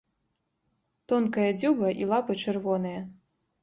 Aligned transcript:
Тонкая 1.13 1.47
дзюба 1.59 1.87
і 2.03 2.11
лапы 2.15 2.41
чырвоныя. 2.43 3.09